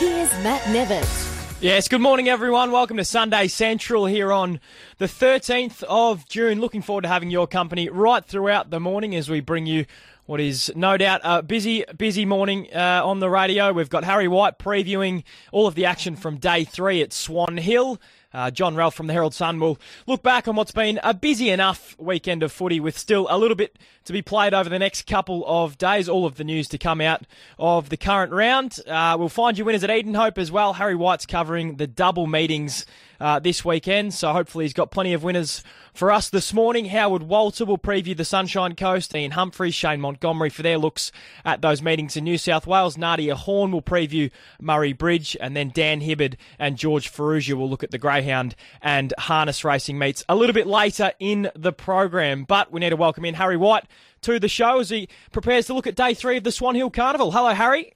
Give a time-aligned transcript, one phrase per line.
[0.00, 1.58] Here's Matt Nevis.
[1.60, 2.72] Yes, good morning, everyone.
[2.72, 4.58] Welcome to Sunday Central here on
[4.96, 6.58] the 13th of June.
[6.58, 9.84] Looking forward to having your company right throughout the morning as we bring you
[10.24, 13.74] what is no doubt a busy, busy morning uh, on the radio.
[13.74, 15.22] We've got Harry White previewing
[15.52, 18.00] all of the action from day three at Swan Hill.
[18.32, 21.50] Uh, John Ralph from the Herald Sun will look back on what's been a busy
[21.50, 25.06] enough weekend of footy with still a little bit to be played over the next
[25.06, 26.08] couple of days.
[26.08, 27.26] All of the news to come out
[27.58, 28.78] of the current round.
[28.86, 30.74] Uh, we'll find you winners at Edenhope as well.
[30.74, 32.86] Harry White's covering the double meetings
[33.20, 34.14] uh, this weekend.
[34.14, 36.86] So hopefully he's got plenty of winners for us this morning.
[36.86, 39.14] Howard Walter will preview the Sunshine Coast.
[39.14, 41.12] Ian Humphreys, Shane Montgomery for their looks
[41.44, 42.96] at those meetings in New South Wales.
[42.96, 45.36] Nadia Horn will preview Murray Bridge.
[45.40, 49.98] And then Dan Hibbard and George Farrugia will look at the Greyhound and harness racing
[49.98, 52.44] meets a little bit later in the program.
[52.44, 53.84] But we need to welcome in Harry White
[54.22, 56.90] to the show as he prepares to look at day three of the Swan Hill
[56.90, 57.32] Carnival.
[57.32, 57.94] Hello, Harry.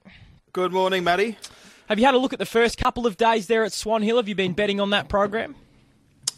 [0.52, 1.36] Good morning, Matty.
[1.88, 4.16] Have you had a look at the first couple of days there at Swan Hill?
[4.16, 5.54] Have you been betting on that program?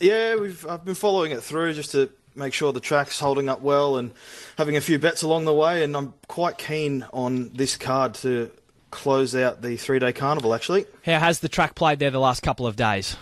[0.00, 3.60] Yeah, we've I've been following it through just to make sure the track's holding up
[3.60, 4.12] well and
[4.58, 5.82] having a few bets along the way.
[5.84, 8.50] And I'm quite keen on this card to
[8.90, 10.52] close out the three day carnival.
[10.52, 13.16] Actually, how has the track played there the last couple of days?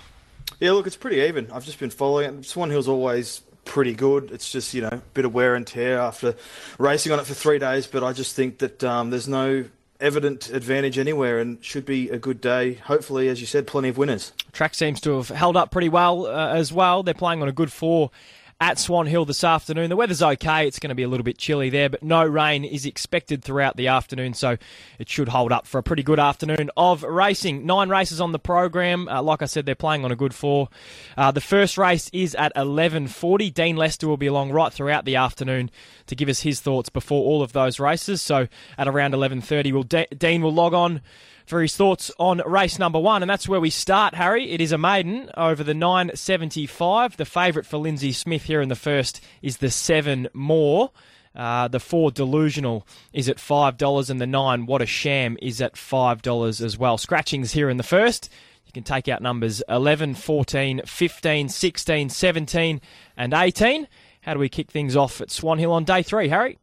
[0.60, 1.50] Yeah, look, it's pretty even.
[1.50, 2.44] I've just been following it.
[2.46, 4.30] Swan Hill's always pretty good.
[4.30, 6.36] It's just you know a bit of wear and tear after
[6.78, 7.86] racing on it for three days.
[7.86, 9.66] But I just think that um, there's no
[10.00, 12.74] evident advantage anywhere and should be a good day.
[12.74, 14.32] Hopefully, as you said, plenty of winners.
[14.52, 17.02] Track seems to have held up pretty well uh, as well.
[17.02, 18.10] They're playing on a good four
[18.60, 19.90] at Swan Hill this afternoon.
[19.90, 20.66] The weather's okay.
[20.66, 23.76] It's going to be a little bit chilly there, but no rain is expected throughout
[23.76, 24.56] the afternoon, so
[24.98, 27.66] it should hold up for a pretty good afternoon of racing.
[27.66, 29.08] Nine races on the program.
[29.08, 30.68] Uh, like I said, they're playing on a good four.
[31.16, 33.52] Uh, the first race is at 11:40.
[33.52, 35.70] Dean Lester will be along right throughout the afternoon
[36.06, 38.22] to give us his thoughts before all of those races.
[38.22, 41.00] So at around 11:30, will De- Dean will log on
[41.46, 43.22] for his thoughts on race number one.
[43.22, 44.50] And that's where we start, Harry.
[44.50, 47.16] It is a maiden over the 975.
[47.16, 50.90] The favourite for Lindsay Smith here in the first is the seven more.
[51.34, 55.60] Uh, the four delusional is at five dollars, and the nine what a sham is
[55.60, 56.96] at five dollars as well.
[56.96, 58.28] Scratchings here in the first.
[58.66, 62.80] You can take out numbers 11, 14, 15, 16, 17,
[63.16, 63.88] and 18.
[64.20, 66.58] How do we kick things off at Swan Hill on day three, Harry?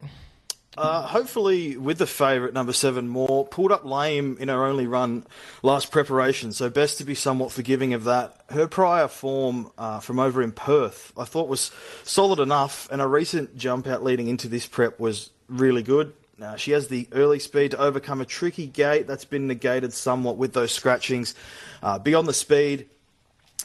[0.78, 5.26] Uh, hopefully, with the favourite number seven, more pulled up lame in her only run
[5.64, 8.38] last preparation, so best to be somewhat forgiving of that.
[8.50, 11.72] Her prior form uh, from over in Perth, I thought was
[12.04, 16.14] solid enough, and a recent jump out leading into this prep was really good.
[16.38, 20.38] Now, she has the early speed to overcome a tricky gate that's been negated somewhat
[20.38, 21.36] with those scratchings.
[21.84, 22.90] Uh, beyond the speed,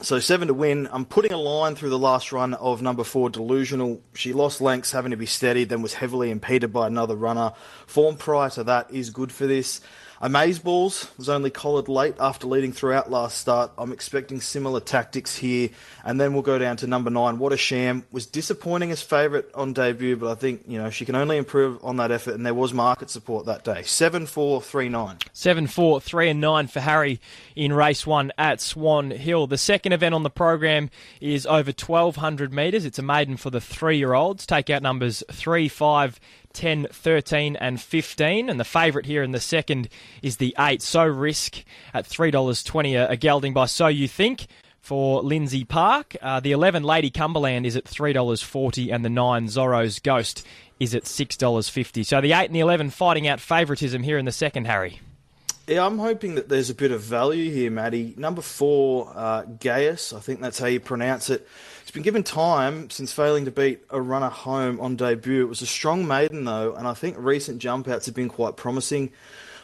[0.03, 0.89] so seven to win.
[0.93, 4.03] I'm putting a line through the last run of number four, Delusional.
[4.15, 7.53] She lost lengths, having to be steady, then was heavily impeded by another runner.
[7.87, 9.81] Form prior to that is good for this.
[10.21, 13.71] Amazeballs was only collared late after leading throughout last start.
[13.77, 15.69] I'm expecting similar tactics here.
[16.05, 17.39] And then we'll go down to number nine.
[17.39, 18.05] What a sham.
[18.13, 21.85] Was disappointing as favourite on debut, but I think, you know, she can only improve
[21.85, 23.83] on that effort, and there was market support that day.
[23.83, 25.19] 7 4 3 9.
[25.33, 27.21] 7 4 3 and 9 for Harry
[27.55, 29.47] in race one at Swan Hill.
[29.47, 30.91] The second event on the program
[31.21, 32.85] is over 1,200 metres.
[32.85, 34.47] It's a maiden for the three year olds.
[34.47, 36.21] Take out numbers 3, 5,
[36.57, 38.49] 10, 13, and 15.
[38.49, 39.89] And the favourite here in the second
[40.23, 41.63] is the 8, So Risk
[41.95, 44.47] at $3.20 a gelding by So You Think
[44.81, 46.17] for Lindsay Park.
[46.23, 50.47] Uh, the 11 Lady Cumberland is at $3.40 and the 9 Zorro's Ghost
[50.81, 52.05] is at $6.50.
[52.05, 55.01] So the 8 and the 11 fighting out favouritism here in the second, Harry.
[55.69, 58.15] Yeah, I'm hoping that there's a bit of value here, Matty.
[58.17, 61.45] Number four, uh, Gaius, I think that's how you pronounce it.
[61.83, 65.43] He's been given time since failing to beat a runner home on debut.
[65.43, 68.57] It was a strong maiden, though, and I think recent jump outs have been quite
[68.57, 69.11] promising.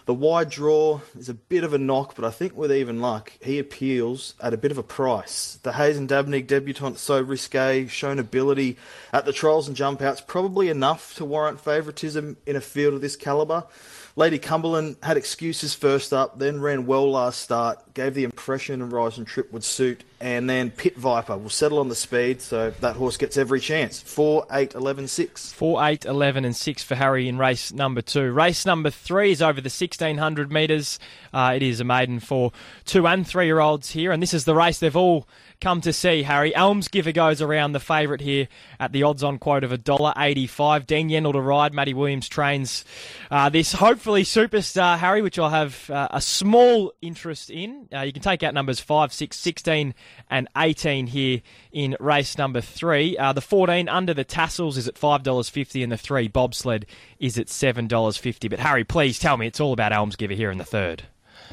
[0.06, 3.34] The wide draw is a bit of a knock, but I think with even luck,
[3.40, 5.60] he appeals at a bit of a price.
[5.62, 8.76] The Hayes and Dabernig debutant so risque, shown ability
[9.12, 13.00] at the trials and jump outs, probably enough to warrant favouritism in a field of
[13.00, 13.66] this calibre.
[14.14, 18.92] Lady Cumberland had excuses first up, then ran well last start, gave the impression and
[19.26, 23.16] trip would suit, and then Pit Viper will settle on the speed, so that horse
[23.16, 24.00] gets every chance.
[24.00, 25.52] 4, 8, 11, 6.
[25.52, 28.30] 4, 8, 11, and 6 for Harry in race number 2.
[28.30, 31.00] Race number 3 is over the 1600 metres.
[31.34, 32.52] Uh, it is a maiden for
[32.84, 35.26] 2 and 3 year olds here, and this is the race they've all
[35.62, 36.54] come to see, Harry.
[36.54, 38.48] Elms Almsgiver goes around the favourite here
[38.80, 40.86] at the odds on quote of $1.85.
[40.86, 41.72] Dean Yendall to ride.
[41.72, 42.84] Matty Williams trains
[43.30, 47.88] uh, this hopefully superstar, Harry, which I'll have uh, a small interest in.
[47.94, 49.94] Uh, you can take out numbers 5, 6, 16,
[50.30, 51.42] and 18 here
[51.72, 53.16] in race number 3.
[53.16, 56.86] Uh, the 14 under the tassels is at $5.50, and the 3 bobsled
[57.18, 58.50] is at $7.50.
[58.50, 61.04] But Harry, please tell me it's all about Almsgiver here in the third.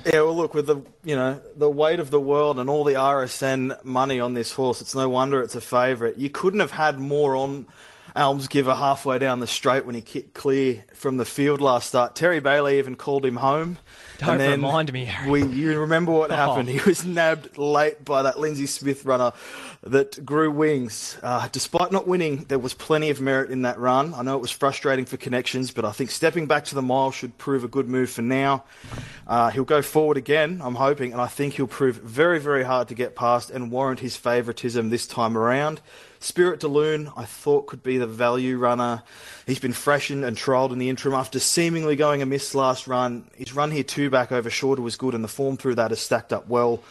[0.05, 2.93] Yeah, well, look with the you know the weight of the world and all the
[2.93, 6.17] RSN money on this horse, it's no wonder it's a favourite.
[6.17, 7.67] You couldn't have had more on
[8.15, 12.15] Almsgiver halfway down the straight when he kicked clear from the field last start.
[12.15, 13.77] Terry Bailey even called him home.
[14.17, 15.29] Don't and then remind me, Harry.
[15.29, 16.35] We, you remember what oh.
[16.35, 16.69] happened?
[16.69, 19.31] He was nabbed late by that Lindsay Smith runner
[19.83, 21.17] that grew wings.
[21.23, 24.13] Uh, despite not winning, there was plenty of merit in that run.
[24.13, 27.11] I know it was frustrating for connections, but I think stepping back to the mile
[27.11, 28.65] should prove a good move for now.
[29.27, 32.87] Uh, he'll go forward again, I'm hoping, and I think he'll prove very, very hard
[32.89, 35.81] to get past and warrant his favouritism this time around.
[36.21, 39.03] Spirit Loon, I thought could be the value runner.
[39.47, 43.29] He's been freshened and trialled in the interim after seemingly going amiss last run.
[43.35, 46.01] His run here two back over shorter was good, and the form through that has
[46.01, 46.83] stacked up well.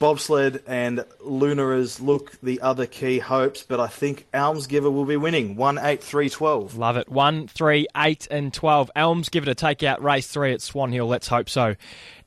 [0.00, 5.56] Bobsled and Lunaras look the other key hopes, but I think Almsgiver will be winning.
[5.56, 6.78] 1 8 3 12.
[6.78, 7.08] Love it.
[7.10, 8.90] 1 3 8 and 12.
[8.96, 11.06] Almsgiver to take out race 3 at Swan Hill.
[11.06, 11.76] Let's hope so.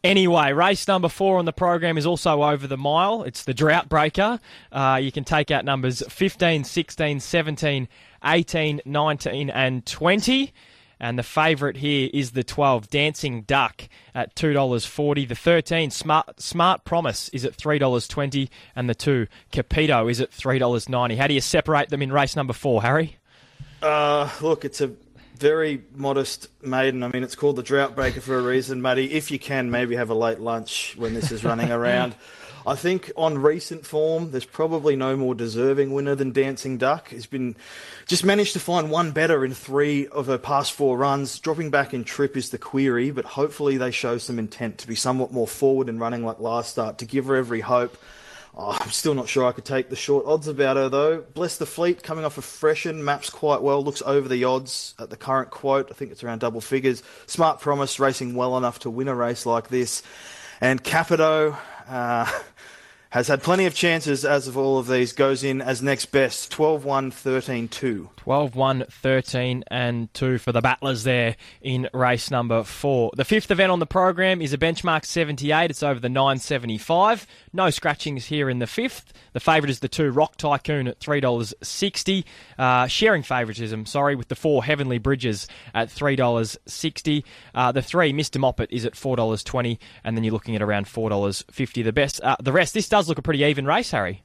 [0.04, 3.24] Anyway, race number four on the program is also over the mile.
[3.24, 4.40] It's the drought breaker.
[4.72, 7.88] Uh, you can take out numbers 15, 16, 17,
[8.24, 10.54] 18, 19, and 20.
[11.00, 15.28] And the favourite here is the 12, Dancing Duck, at $2.40.
[15.28, 18.50] The 13, Smart, Smart Promise, is at $3.20.
[18.76, 21.18] And the 2, Capito, is at $3.90.
[21.18, 23.18] How do you separate them in race number four, Harry?
[23.82, 24.92] Uh, look, it's a
[25.38, 27.04] very modest maiden.
[27.04, 29.12] I mean, it's called the Drought Breaker for a reason, Matty.
[29.12, 32.16] If you can, maybe have a late lunch when this is running around.
[32.66, 37.10] I think on recent form, there's probably no more deserving winner than Dancing Duck.
[37.10, 37.56] He's been
[38.08, 41.40] just managed to find one better in three of her past four runs.
[41.40, 44.96] Dropping back in trip is the query, but hopefully they show some intent to be
[44.96, 47.98] somewhat more forward and running like last start to give her every hope.
[48.56, 51.22] Oh, I'm still not sure I could take the short odds about her though.
[51.34, 55.10] Bless the Fleet coming off a freshen, maps quite well, looks over the odds at
[55.10, 55.88] the current quote.
[55.90, 57.02] I think it's around double figures.
[57.26, 60.04] Smart Promise racing well enough to win a race like this.
[60.62, 61.58] And Capito,
[61.88, 62.32] uh,
[63.14, 66.50] has had plenty of chances as of all of these, goes in as next best
[66.50, 68.10] 12 1 13 2.
[68.18, 73.12] 12 1 13 and 2 for the Battlers there in race number 4.
[73.16, 75.70] The fifth event on the program is a benchmark 78.
[75.70, 77.28] It's over the 975.
[77.54, 79.14] No scratchings here in the fifth.
[79.34, 82.24] The favourite is the 2 Rock Tycoon at $3.60.
[82.58, 87.24] Uh, sharing favouritism, sorry, with the 4 Heavenly Bridges at $3.60.
[87.54, 88.40] Uh, the 3 Mr.
[88.40, 89.78] Moppet is at $4.20.
[90.04, 91.84] And then you're looking at around $4.50.
[91.84, 92.22] The best.
[92.22, 94.24] Uh, the rest, this does does look a pretty even race, Harry.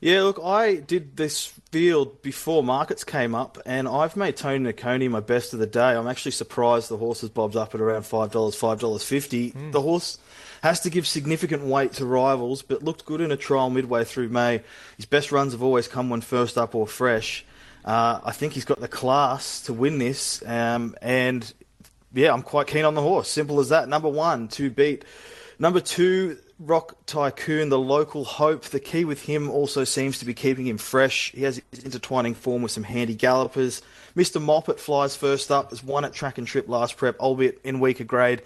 [0.00, 5.10] Yeah, look, I did this field before markets came up, and I've made Tony Niconi
[5.10, 5.90] my best of the day.
[5.94, 9.50] I'm actually surprised the horse has bobbed up at around five dollars, five dollars fifty.
[9.50, 9.72] Mm.
[9.72, 10.18] The horse
[10.62, 14.30] has to give significant weight to rivals, but looked good in a trial midway through
[14.30, 14.62] May.
[14.96, 17.44] His best runs have always come when first up or fresh.
[17.84, 21.52] Uh, I think he's got the class to win this, um, and
[22.14, 23.28] yeah, I'm quite keen on the horse.
[23.28, 23.90] Simple as that.
[23.90, 25.04] Number one to beat.
[25.58, 28.64] Number two, Rock Tycoon, the local hope.
[28.64, 31.32] The key with him also seems to be keeping him fresh.
[31.32, 33.80] He has his intertwining form with some handy gallopers.
[34.14, 34.42] Mr.
[34.42, 38.04] Moppet flies first up, has won at track and trip last prep, albeit in weaker
[38.04, 38.42] grade.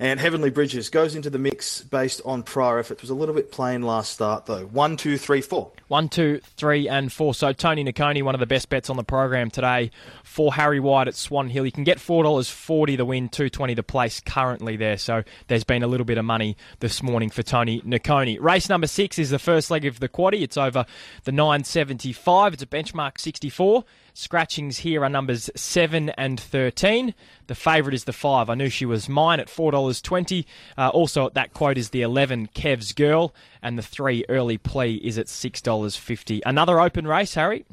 [0.00, 3.00] And Heavenly Bridges goes into the mix based on prior efforts.
[3.00, 4.64] Was a little bit plain last start, though.
[4.66, 5.72] One, two, three, four.
[5.88, 7.34] One, two, three, and four.
[7.34, 9.90] So Tony Niconi, one of the best bets on the program today
[10.22, 11.66] for Harry White at Swan Hill.
[11.66, 14.98] You can get $4.40 the win, two twenty the place currently there.
[14.98, 18.40] So there's been a little bit of money this morning for Tony Niconi.
[18.40, 20.42] Race number six is the first leg of the quaddy.
[20.42, 20.86] It's over
[21.24, 22.52] the 975.
[22.52, 23.84] It's a benchmark 64.
[24.14, 27.14] Scratchings here are numbers 7 and 13.
[27.46, 28.50] The favourite is the 5.
[28.50, 30.44] I knew she was mine at $4.20.
[30.76, 33.34] Uh, also at that quote is the 11, Kev's Girl.
[33.62, 36.40] And the 3, Early Plea, is at $6.50.
[36.44, 37.64] Another open race, Harry?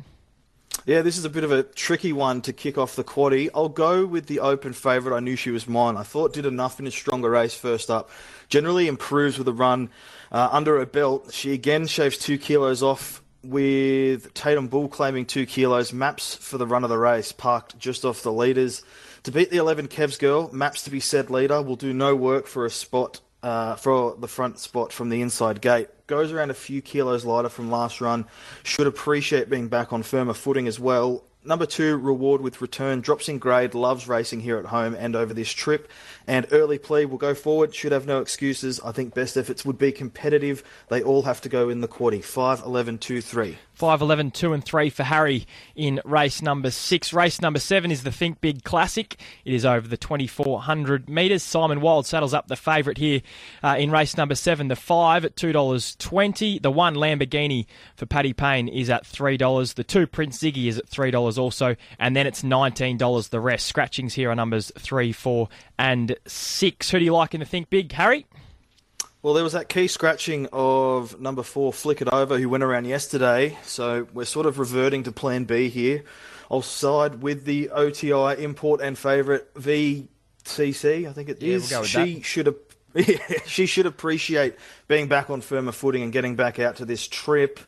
[0.85, 3.49] Yeah, this is a bit of a tricky one to kick off the quaddy.
[3.55, 5.15] I'll go with the open favourite.
[5.15, 5.97] I knew she was mine.
[5.97, 8.11] I thought did enough in a stronger race first up.
[8.49, 9.89] Generally improves with a run
[10.31, 11.33] uh, under her belt.
[11.33, 15.93] She again shaves two kilos off with Tatum Bull claiming two kilos.
[15.93, 18.83] Maps for the run of the race parked just off the leaders.
[19.23, 22.47] To beat the 11 Kev's girl, Maps to be said leader will do no work
[22.47, 25.89] for a spot uh, for the front spot from the inside gate.
[26.07, 28.25] Goes around a few kilos lighter from last run.
[28.63, 31.23] Should appreciate being back on firmer footing as well.
[31.45, 33.01] Number two, reward with return.
[33.01, 35.91] Drops in grade, loves racing here at home and over this trip.
[36.25, 38.79] And early plea will go forward, should have no excuses.
[38.83, 40.63] I think best efforts would be competitive.
[40.89, 42.23] They all have to go in the quaddy.
[42.23, 43.57] 5, 11, 2, 3.
[43.75, 47.13] 5, 11, 2 and 3 for Harry in race number 6.
[47.13, 49.15] Race number 7 is the Think Big Classic.
[49.43, 51.43] It is over the 2,400 metres.
[51.43, 53.21] Simon Wild saddles up the favourite here
[53.61, 54.69] uh, in race number 7.
[54.69, 56.61] The 5 at $2.20.
[56.61, 59.75] The 1 Lamborghini for Paddy Payne is at $3.
[59.75, 61.75] The 2 Prince Ziggy is at $3 also.
[61.99, 63.65] And then it's $19 the rest.
[63.65, 65.49] Scratchings here are numbers 3, 4
[65.79, 66.89] and 6.
[66.91, 68.25] Who do you like in the Think Big, Harry?
[69.21, 72.85] Well, there was that key scratching of number four, Flick It Over, who went around
[72.85, 73.57] yesterday.
[73.63, 76.03] So we're sort of reverting to plan B here.
[76.51, 81.71] I'll side with the OTI import and favourite VCC, I think it Yeah, is.
[81.71, 82.23] we'll go with she that.
[82.25, 82.55] should have.
[83.47, 84.55] she should appreciate
[84.87, 87.59] being back on firmer footing and getting back out to this trip.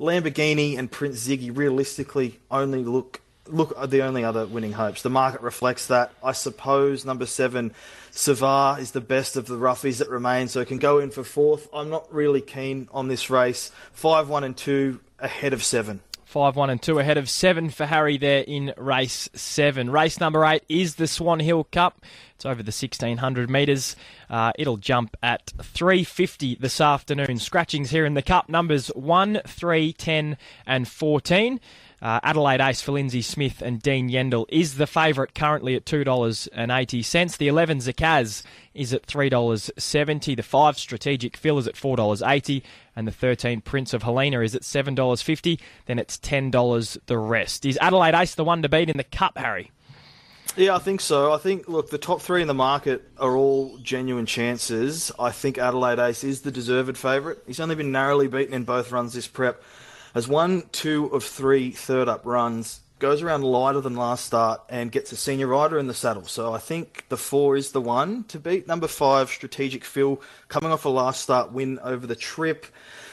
[0.00, 5.02] Lamborghini and Prince Ziggy realistically only look look are the only other winning hopes.
[5.02, 6.12] The market reflects that.
[6.22, 7.72] I suppose number seven,
[8.12, 11.68] Savar is the best of the roughies that remain, so can go in for fourth.
[11.72, 13.72] I'm not really keen on this race.
[13.92, 16.00] Five, one, and two ahead of seven.
[16.28, 19.88] Five, one, and two ahead of seven for Harry there in race seven.
[19.88, 22.02] Race number eight is the Swan Hill Cup.
[22.34, 23.96] It's over the 1600 metres.
[24.28, 27.38] Uh, it'll jump at 350 this afternoon.
[27.38, 31.60] Scratchings here in the Cup numbers 1, 3, 10, and 14.
[32.00, 37.36] Uh, Adelaide Ace for Lindsay Smith and Dean Yendall is the favourite currently at $2.80.
[37.36, 40.36] The 11 Zakaz is at $3.70.
[40.36, 42.62] The 5 Strategic Fill is at $4.80.
[42.94, 45.58] And the 13 Prince of Helena is at $7.50.
[45.86, 47.66] Then it's $10 the rest.
[47.66, 49.72] Is Adelaide Ace the one to beat in the Cup, Harry?
[50.56, 51.32] Yeah, I think so.
[51.32, 55.12] I think, look, the top three in the market are all genuine chances.
[55.18, 57.38] I think Adelaide Ace is the deserved favourite.
[57.46, 59.62] He's only been narrowly beaten in both runs this prep.
[60.14, 64.90] Has won two of three third up runs, goes around lighter than last start, and
[64.90, 66.26] gets a senior rider in the saddle.
[66.26, 68.66] So I think the four is the one to beat.
[68.66, 72.66] Number five, Strategic Phil, coming off a last start win over the trip.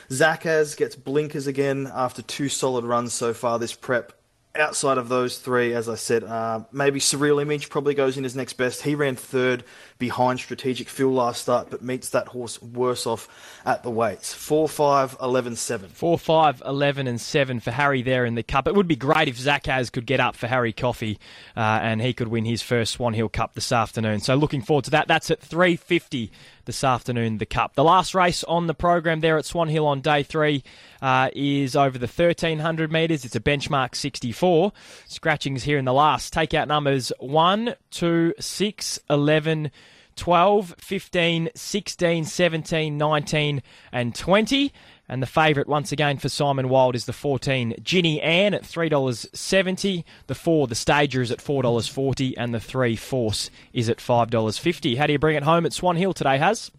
[0.09, 4.13] Zakaz gets blinkers again after two solid runs so far this prep
[4.57, 8.35] outside of those three, as I said, uh, maybe Surreal Image probably goes in as
[8.35, 8.81] next best.
[8.83, 9.63] He ran third
[9.97, 13.27] behind Strategic Fuel last start, but meets that horse worse off
[13.65, 14.33] at the weights.
[14.33, 15.89] 4 5 11 7.
[15.89, 18.67] 4, 5, 11, and 7 for Harry there in the Cup.
[18.67, 21.19] It would be great if Zakaz could get up for Harry Coffey
[21.55, 24.19] uh, and he could win his first Swan Hill Cup this afternoon.
[24.19, 25.07] So looking forward to that.
[25.07, 26.29] That's at 3.50
[26.65, 27.75] this afternoon, the Cup.
[27.75, 30.63] The last race on the program there at Swan Hill on day three
[31.01, 33.25] uh, is over the 1300 metres.
[33.25, 34.71] It's a benchmark 64.
[35.07, 36.33] Scratchings here in the last.
[36.33, 39.71] Take out numbers 1, 2, 6, 11,
[40.15, 44.73] 12, 15, 16, 17, 19, and 20.
[45.07, 50.03] And the favourite, once again, for Simon Wild is the 14, Ginny Ann at $3.70.
[50.27, 52.33] The 4, the Stager, is at $4.40.
[52.37, 54.97] And the 3, Force, is at $5.50.
[54.97, 56.71] How do you bring it home at Swan Hill today, Has?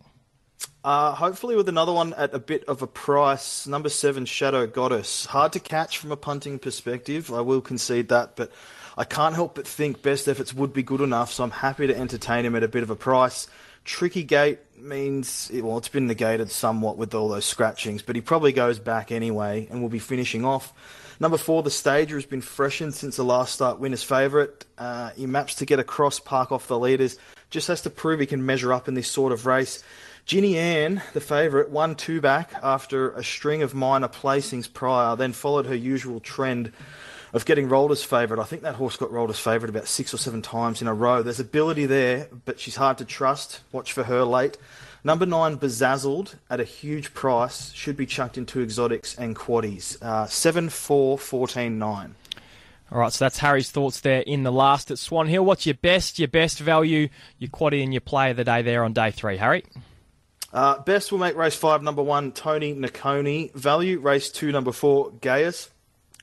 [0.82, 3.66] Uh, hopefully, with another one at a bit of a price.
[3.66, 5.26] Number seven, Shadow Goddess.
[5.26, 7.32] Hard to catch from a punting perspective.
[7.32, 8.52] I will concede that, but
[8.96, 11.96] I can't help but think best efforts would be good enough, so I'm happy to
[11.96, 13.48] entertain him at a bit of a price.
[13.86, 18.52] Tricky gate means, well, it's been negated somewhat with all those scratchings, but he probably
[18.52, 20.72] goes back anyway and will be finishing off.
[21.20, 24.64] Number four, the Stager has been freshened since the last start winner's favourite.
[24.76, 27.16] Uh, he maps to get across park off the leaders.
[27.50, 29.84] Just has to prove he can measure up in this sort of race.
[30.26, 35.32] Ginny Ann, the favourite, won two back after a string of minor placings prior, then
[35.32, 36.72] followed her usual trend
[37.32, 38.40] of getting rolled as favourite.
[38.40, 40.94] I think that horse got rolled as favourite about six or seven times in a
[40.94, 41.22] row.
[41.22, 43.60] There's ability there, but she's hard to trust.
[43.72, 44.58] Watch for her late.
[45.04, 50.02] Number nine, Bezazzled, at a huge price, should be chucked into exotics and quaddies.
[50.02, 52.14] Uh, 7 4 14 9.
[52.90, 55.44] All right, so that's Harry's thoughts there in the last at Swan Hill.
[55.44, 58.84] What's your best, your best value, your quaddy, and your play of the day there
[58.84, 59.64] on day three, Harry?
[60.52, 63.52] Uh, best will make race five, number one, Tony Nakoni.
[63.54, 65.70] Value, race two, number four, Gaius.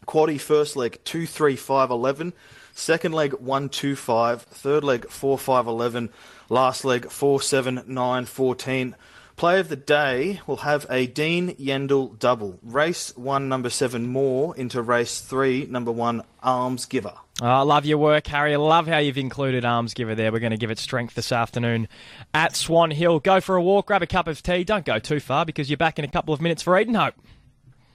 [0.05, 2.33] Quaddy, first leg, two, three, five, eleven.
[2.73, 4.41] Second leg, one, two, five.
[4.41, 6.09] Third leg, four, five, eleven.
[6.49, 8.95] Last leg, four, seven, nine, fourteen.
[9.35, 12.59] Play of the day will have a Dean Yendall double.
[12.61, 17.17] Race one, number seven, more into race three, number one, Almsgiver.
[17.41, 18.53] Oh, I love your work, Harry.
[18.53, 20.31] I love how you've included Almsgiver there.
[20.31, 21.87] We're going to give it strength this afternoon
[22.35, 23.19] at Swan Hill.
[23.19, 24.63] Go for a walk, grab a cup of tea.
[24.63, 27.13] Don't go too far because you're back in a couple of minutes for Edenhope.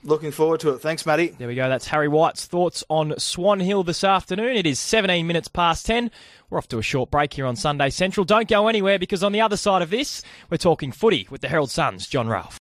[0.05, 0.81] Looking forward to it.
[0.81, 1.35] Thanks, Matty.
[1.38, 1.69] There we go.
[1.69, 4.57] That's Harry White's thoughts on Swan Hill this afternoon.
[4.57, 6.11] It is 17 minutes past 10.
[6.50, 8.25] We're off to a short break here on Sunday Central.
[8.25, 11.49] Don't go anywhere because on the other side of this, we're talking footy with the
[11.49, 12.57] Herald Sun's John Ralph.